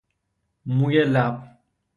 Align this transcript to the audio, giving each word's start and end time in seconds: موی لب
موی 0.77 1.03
لب 1.13 1.35